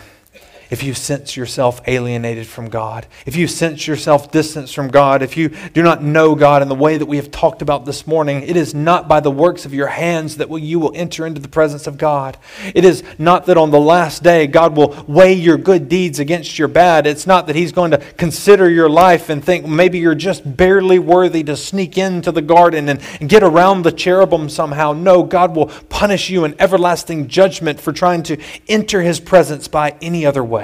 [0.74, 5.36] if you sense yourself alienated from God, if you sense yourself distanced from God, if
[5.36, 8.42] you do not know God in the way that we have talked about this morning,
[8.42, 11.46] it is not by the works of your hands that you will enter into the
[11.46, 12.36] presence of God.
[12.74, 16.58] It is not that on the last day God will weigh your good deeds against
[16.58, 17.06] your bad.
[17.06, 20.98] It's not that He's going to consider your life and think maybe you're just barely
[20.98, 24.92] worthy to sneak into the garden and, and get around the cherubim somehow.
[24.92, 29.94] No, God will punish you in everlasting judgment for trying to enter His presence by
[30.02, 30.63] any other way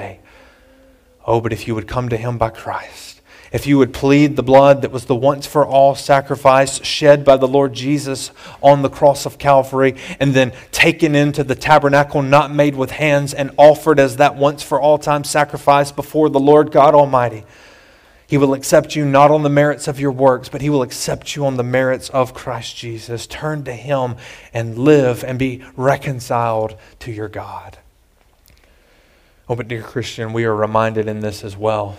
[1.25, 4.43] Oh, but if you would come to him by Christ, if you would plead the
[4.43, 8.89] blood that was the once for all sacrifice shed by the Lord Jesus on the
[8.89, 13.99] cross of Calvary and then taken into the tabernacle not made with hands and offered
[13.99, 17.43] as that once for all time sacrifice before the Lord God Almighty,
[18.31, 21.35] he will accept you not on the merits of your works, but He will accept
[21.35, 23.27] you on the merits of Christ Jesus.
[23.27, 24.15] Turn to Him
[24.53, 27.79] and live and be reconciled to your God.
[29.51, 31.97] Oh, but dear Christian, we are reminded in this as well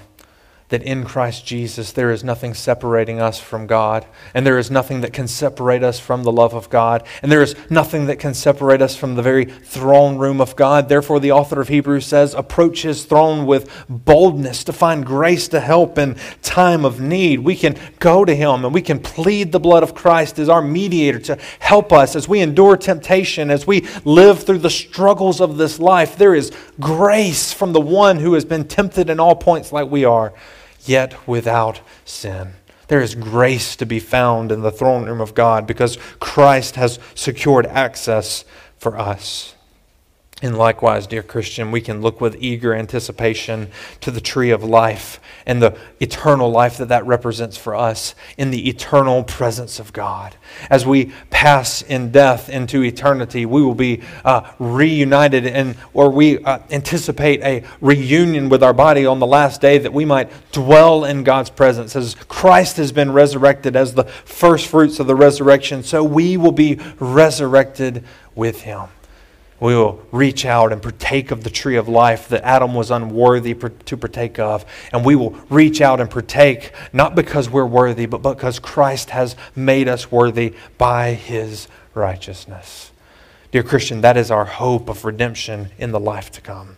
[0.72, 5.02] that in Christ Jesus there is nothing separating us from God, and there is nothing
[5.02, 8.32] that can separate us from the love of God, and there is nothing that can
[8.32, 10.88] separate us from the very throne room of God.
[10.88, 15.60] Therefore, the author of Hebrews says, Approach his throne with boldness to find grace to
[15.60, 17.40] help in time of need.
[17.40, 20.62] We can go to him and we can plead the blood of Christ as our
[20.62, 25.58] mediator to help us as we endure temptation, as we live through the struggles of
[25.58, 26.16] this life.
[26.16, 26.50] There is
[26.80, 30.32] grace from the one who has been tempted in all points like we are
[30.84, 32.54] yet without sin.
[32.88, 36.98] There is grace to be found in the throne room of God because Christ has
[37.14, 38.44] secured access
[38.76, 39.54] for us.
[40.42, 43.68] And likewise, dear Christian, we can look with eager anticipation
[44.00, 48.50] to the tree of life and the eternal life that that represents for us in
[48.50, 50.34] the eternal presence of God.
[50.68, 56.42] As we pass in death into eternity, we will be uh, reunited, and or we
[56.42, 61.04] uh, anticipate a reunion with our body on the last day that we might dwell
[61.04, 61.94] in God's presence.
[61.94, 66.50] As Christ has been resurrected as the first fruits of the resurrection, so we will
[66.50, 68.02] be resurrected
[68.34, 68.88] with Him
[69.62, 73.54] we will reach out and partake of the tree of life that Adam was unworthy
[73.54, 74.66] to partake of.
[74.92, 79.36] And we will reach out and partake, not because we're worthy, but because Christ has
[79.54, 82.90] made us worthy by his righteousness.
[83.52, 86.76] Dear Christian, that is our hope of redemption in the life to come.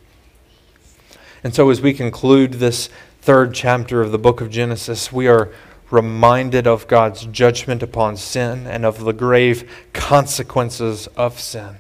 [1.43, 2.91] And so, as we conclude this
[3.23, 5.51] third chapter of the book of Genesis, we are
[5.91, 11.79] reminded of God's judgment upon sin and of the grave consequences of sin.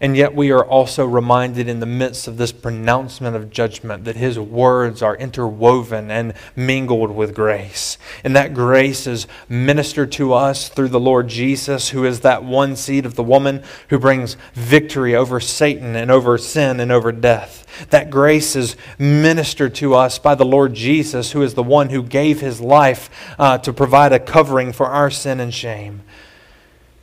[0.00, 4.16] And yet, we are also reminded in the midst of this pronouncement of judgment that
[4.16, 7.98] his words are interwoven and mingled with grace.
[8.22, 12.76] And that grace is ministered to us through the Lord Jesus, who is that one
[12.76, 17.66] seed of the woman who brings victory over Satan and over sin and over death.
[17.90, 22.02] That grace is ministered to us by the Lord Jesus, who is the one who
[22.02, 26.02] gave his life uh, to provide a covering for our sin and shame.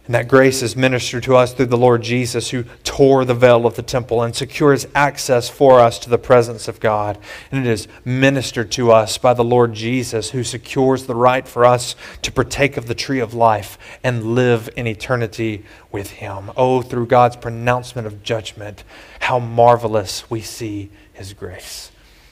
[0.06, 3.66] And that grace is ministered to us through the Lord Jesus, who tore the veil
[3.66, 7.18] of the temple and secures access for us to the presence of God.
[7.52, 11.64] And it is ministered to us by the Lord Jesus, who secures the right for
[11.64, 16.52] us to partake of the tree of life and live in eternity with Him.
[16.58, 18.84] Oh, through God's pronouncement of judgment,
[19.22, 21.92] how marvelous we see His grace.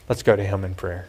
[0.09, 1.07] Let's go to Him in prayer.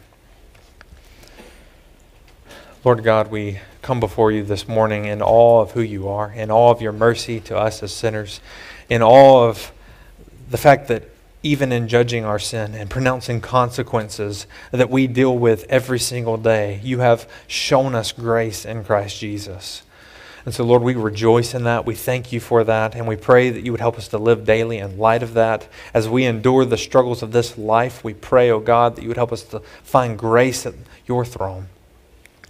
[2.83, 6.51] Lord God, we come before you this morning in awe of who you are, in
[6.51, 8.41] awe of your mercy to us as sinners,
[8.89, 9.71] in awe of
[10.49, 11.05] the fact that
[11.43, 16.81] even in judging our sin and pronouncing consequences that we deal with every single day,
[16.83, 19.83] you have shown us grace in Christ Jesus.
[20.43, 21.85] And so, Lord, we rejoice in that.
[21.85, 22.95] We thank you for that.
[22.95, 25.69] And we pray that you would help us to live daily in light of that.
[25.93, 29.07] As we endure the struggles of this life, we pray, O oh God, that you
[29.07, 30.73] would help us to find grace at
[31.07, 31.69] your throne.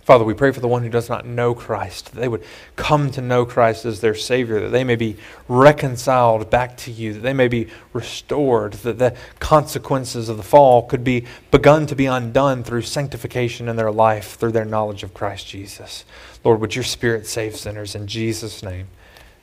[0.03, 2.43] Father, we pray for the one who does not know Christ, that they would
[2.75, 5.15] come to know Christ as their Savior, that they may be
[5.47, 10.83] reconciled back to you, that they may be restored, that the consequences of the fall
[10.83, 15.13] could be begun to be undone through sanctification in their life, through their knowledge of
[15.13, 16.03] Christ Jesus.
[16.43, 18.87] Lord, would your Spirit save sinners in Jesus' name?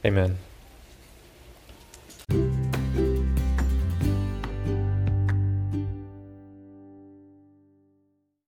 [0.05, 0.37] Amen.